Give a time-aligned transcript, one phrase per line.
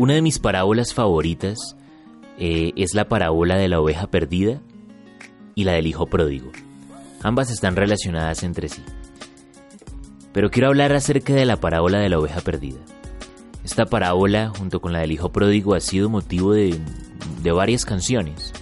[0.00, 1.76] Una de mis parábolas favoritas
[2.38, 4.62] eh, es la parábola de la oveja perdida
[5.54, 6.50] y la del hijo pródigo.
[7.22, 8.80] Ambas están relacionadas entre sí.
[10.32, 12.78] Pero quiero hablar acerca de la parábola de la oveja perdida.
[13.62, 16.80] Esta parábola, junto con la del hijo pródigo, ha sido motivo de,
[17.42, 18.54] de varias canciones.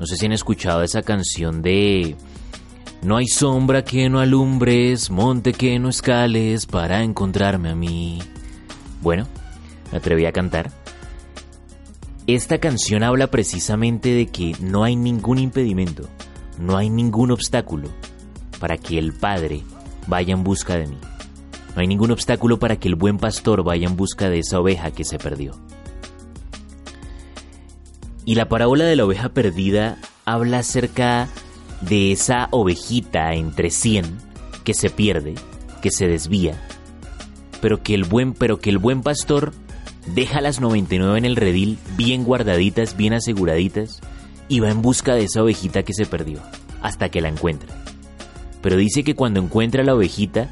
[0.00, 2.16] No sé si han escuchado esa canción de
[3.02, 8.18] No hay sombra que no alumbres, monte que no escales para encontrarme a mí.
[9.00, 9.28] Bueno,
[9.92, 10.72] me atreví a cantar.
[12.26, 16.08] Esta canción habla precisamente de que no hay ningún impedimento,
[16.58, 17.88] no hay ningún obstáculo
[18.58, 19.62] para que el Padre
[20.06, 20.98] vaya en busca de mí.
[21.74, 24.90] No hay ningún obstáculo para que el buen pastor vaya en busca de esa oveja
[24.90, 25.52] que se perdió.
[28.24, 31.28] Y la parábola de la oveja perdida habla acerca
[31.80, 34.04] de esa ovejita entre 100
[34.64, 35.34] que se pierde,
[35.80, 36.60] que se desvía,
[37.60, 39.52] pero que el buen, pero que el buen pastor
[40.06, 44.00] deja las 99 en el redil bien guardaditas, bien aseguraditas
[44.48, 46.40] y va en busca de esa ovejita que se perdió
[46.82, 47.68] hasta que la encuentra.
[48.60, 50.50] Pero dice que cuando encuentra la ovejita,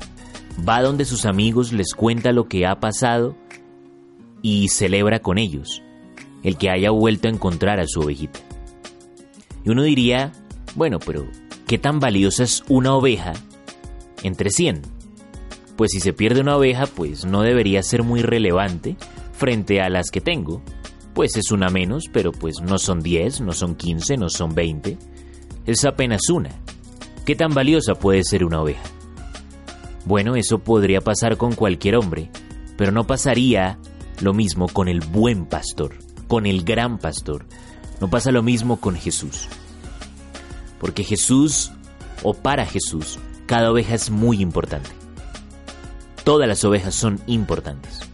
[0.69, 3.37] va donde sus amigos les cuenta lo que ha pasado
[4.43, 5.83] y celebra con ellos
[6.43, 8.41] el que haya vuelto a encontrar a su ovejita.
[9.65, 10.33] Y uno diría,
[10.75, 11.27] bueno, pero
[11.67, 13.35] ¿qué tan valiosa es una oveja
[14.23, 14.83] entre 100?
[15.77, 18.97] Pues si se pierde una oveja, pues no debería ser muy relevante
[19.41, 20.63] frente a las que tengo.
[21.15, 24.99] Pues es una menos, pero pues no son 10, no son 15, no son 20.
[25.67, 26.51] Es apenas una.
[27.25, 28.83] ¿Qué tan valiosa puede ser una oveja?
[30.05, 32.31] Bueno, eso podría pasar con cualquier hombre,
[32.77, 33.79] pero no pasaría
[34.21, 35.97] lo mismo con el buen pastor,
[36.29, 37.47] con el gran pastor.
[38.01, 39.49] No pasa lo mismo con Jesús.
[40.79, 41.73] Porque Jesús,
[42.23, 44.91] o para Jesús, cada oveja es muy importante.
[46.25, 48.10] Todas las ovejas son importantes.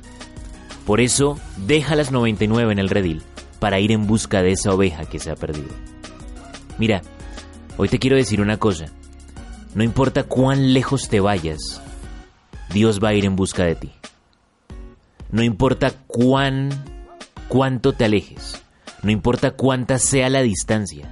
[0.86, 3.22] Por eso, deja las 99 en el redil
[3.58, 5.74] para ir en busca de esa oveja que se ha perdido.
[6.78, 7.02] Mira,
[7.76, 8.86] hoy te quiero decir una cosa.
[9.74, 11.82] No importa cuán lejos te vayas,
[12.72, 13.92] Dios va a ir en busca de ti.
[15.30, 16.70] No importa cuán
[17.48, 18.62] cuánto te alejes,
[19.02, 21.10] no importa cuánta sea la distancia.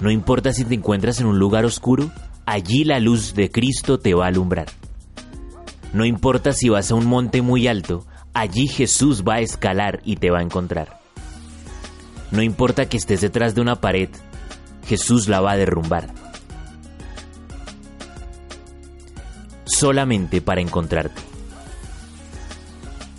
[0.00, 2.10] No importa si te encuentras en un lugar oscuro,
[2.46, 4.66] allí la luz de Cristo te va a alumbrar.
[5.92, 8.04] No importa si vas a un monte muy alto,
[8.36, 11.00] allí Jesús va a escalar y te va a encontrar.
[12.30, 14.10] No importa que estés detrás de una pared,
[14.86, 16.12] Jesús la va a derrumbar.
[19.64, 21.22] Solamente para encontrarte.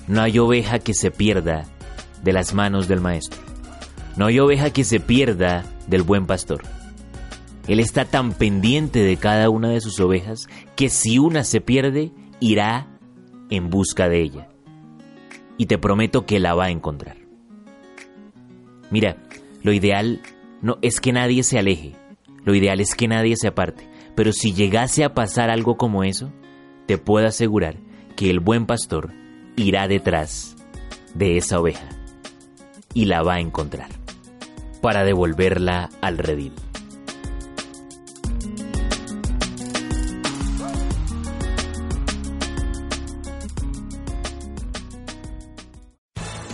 [0.07, 1.65] No hay oveja que se pierda
[2.23, 3.41] de las manos del Maestro.
[4.17, 6.61] No hay oveja que se pierda del buen pastor.
[7.67, 12.11] Él está tan pendiente de cada una de sus ovejas que si una se pierde,
[12.39, 12.87] irá
[13.49, 14.47] en busca de ella.
[15.57, 17.17] Y te prometo que la va a encontrar.
[18.89, 19.17] Mira,
[19.63, 20.21] lo ideal
[20.61, 21.95] no es que nadie se aleje,
[22.43, 26.31] lo ideal es que nadie se aparte, pero si llegase a pasar algo como eso,
[26.85, 27.75] te puedo asegurar
[28.15, 29.13] que el buen pastor
[29.55, 30.55] irá detrás
[31.13, 31.89] de esa oveja
[32.93, 33.89] y la va a encontrar
[34.81, 36.53] para devolverla al redil.